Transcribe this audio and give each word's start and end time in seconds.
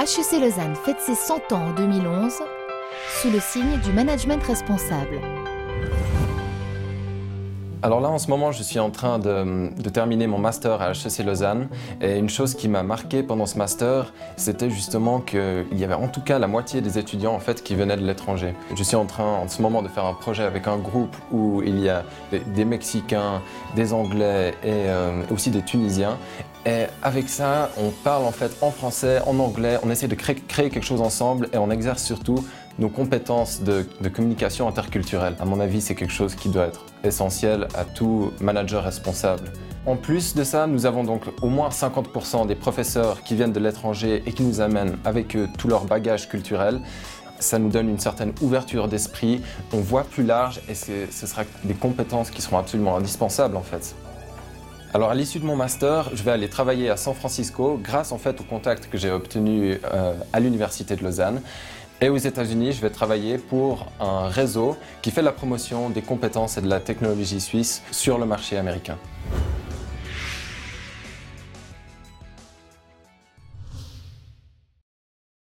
HEC 0.00 0.40
Lausanne 0.40 0.74
fête 0.76 0.98
ses 0.98 1.14
100 1.14 1.52
ans 1.52 1.66
en 1.66 1.72
2011 1.74 2.32
sous 3.20 3.30
le 3.30 3.38
signe 3.38 3.78
du 3.84 3.92
management 3.92 4.42
responsable. 4.42 5.20
Alors 7.82 8.00
là, 8.00 8.08
en 8.08 8.18
ce 8.18 8.28
moment, 8.28 8.50
je 8.50 8.62
suis 8.62 8.78
en 8.78 8.90
train 8.90 9.18
de, 9.18 9.68
terminer 9.90 10.26
mon 10.26 10.38
master 10.38 10.80
à 10.80 10.92
HEC 10.92 11.24
Lausanne. 11.24 11.68
Et 12.00 12.16
une 12.16 12.30
chose 12.30 12.54
qui 12.54 12.68
m'a 12.68 12.82
marqué 12.82 13.22
pendant 13.22 13.44
ce 13.44 13.58
master, 13.58 14.14
c'était 14.36 14.70
justement 14.70 15.20
qu'il 15.20 15.66
y 15.72 15.84
avait 15.84 15.92
en 15.92 16.08
tout 16.08 16.22
cas 16.22 16.38
la 16.38 16.46
moitié 16.46 16.80
des 16.80 16.98
étudiants 16.98 17.34
en 17.34 17.38
fait 17.38 17.62
qui 17.62 17.74
venaient 17.74 17.96
de 17.96 18.06
l'étranger. 18.06 18.54
Je 18.74 18.82
suis 18.82 18.96
en 18.96 19.04
train 19.04 19.24
en 19.24 19.48
ce 19.48 19.60
moment 19.60 19.82
de 19.82 19.88
faire 19.88 20.06
un 20.06 20.14
projet 20.14 20.44
avec 20.44 20.66
un 20.66 20.78
groupe 20.78 21.14
où 21.30 21.62
il 21.62 21.78
y 21.78 21.90
a 21.90 22.04
des, 22.30 22.64
Mexicains, 22.64 23.42
des 23.76 23.92
Anglais 23.92 24.54
et 24.62 24.88
euh, 24.88 25.22
aussi 25.30 25.50
des 25.50 25.62
Tunisiens. 25.62 26.16
Et 26.66 26.84
avec 27.02 27.28
ça, 27.30 27.70
on 27.78 27.90
parle 27.90 28.24
en 28.24 28.32
fait 28.32 28.52
en 28.60 28.70
français, 28.70 29.20
en 29.26 29.38
anglais, 29.38 29.78
on 29.82 29.90
essaie 29.90 30.08
de 30.08 30.14
créer, 30.14 30.36
quelque 30.68 30.82
chose 30.82 31.00
ensemble 31.00 31.48
et 31.54 31.58
on 31.58 31.70
exerce 31.70 32.02
surtout 32.02 32.44
nos 32.78 32.90
compétences 32.90 33.62
de, 33.62 33.86
communication 34.12 34.68
interculturelle. 34.68 35.36
À 35.40 35.46
mon 35.46 35.58
avis, 35.58 35.80
c'est 35.80 35.94
quelque 35.94 36.12
chose 36.12 36.34
qui 36.34 36.50
doit 36.50 36.66
être 36.66 36.84
essentiel 37.02 37.66
à 37.74 37.84
tout 37.84 38.32
manager 38.40 38.84
responsable. 38.84 39.50
En 39.86 39.96
plus 39.96 40.34
de 40.34 40.44
ça, 40.44 40.66
nous 40.66 40.84
avons 40.84 41.02
donc 41.02 41.22
au 41.40 41.48
moins 41.48 41.70
50% 41.70 42.46
des 42.46 42.54
professeurs 42.54 43.22
qui 43.22 43.34
viennent 43.34 43.52
de 43.52 43.60
l'étranger 43.60 44.22
et 44.26 44.32
qui 44.32 44.42
nous 44.42 44.60
amènent 44.60 44.98
avec 45.06 45.34
eux 45.36 45.48
tout 45.56 45.68
leur 45.68 45.86
bagage 45.86 46.28
culturel. 46.28 46.80
Ça 47.38 47.58
nous 47.58 47.70
donne 47.70 47.88
une 47.88 47.98
certaine 47.98 48.34
ouverture 48.42 48.86
d'esprit, 48.86 49.40
on 49.72 49.80
voit 49.80 50.04
plus 50.04 50.24
large 50.24 50.60
et 50.68 50.74
ce 50.74 51.26
sera 51.26 51.44
des 51.64 51.72
compétences 51.72 52.30
qui 52.30 52.42
seront 52.42 52.58
absolument 52.58 52.96
indispensables 52.96 53.56
en 53.56 53.62
fait. 53.62 53.94
Alors 54.92 55.10
à 55.10 55.14
l'issue 55.14 55.38
de 55.38 55.44
mon 55.44 55.54
master, 55.54 56.10
je 56.14 56.22
vais 56.24 56.32
aller 56.32 56.48
travailler 56.48 56.90
à 56.90 56.96
San 56.96 57.14
Francisco 57.14 57.78
grâce 57.80 58.10
en 58.10 58.18
fait 58.18 58.40
au 58.40 58.42
contact 58.42 58.88
que 58.90 58.98
j'ai 58.98 59.12
obtenu 59.12 59.78
euh, 59.84 60.14
à 60.32 60.40
l'université 60.40 60.96
de 60.96 61.04
Lausanne. 61.04 61.42
Et 62.00 62.08
aux 62.08 62.16
États-Unis, 62.16 62.72
je 62.72 62.80
vais 62.80 62.90
travailler 62.90 63.38
pour 63.38 63.86
un 64.00 64.26
réseau 64.26 64.76
qui 65.00 65.12
fait 65.12 65.22
la 65.22 65.30
promotion 65.30 65.90
des 65.90 66.02
compétences 66.02 66.58
et 66.58 66.60
de 66.60 66.68
la 66.68 66.80
technologie 66.80 67.40
suisse 67.40 67.82
sur 67.92 68.18
le 68.18 68.26
marché 68.26 68.56
américain. 68.56 68.98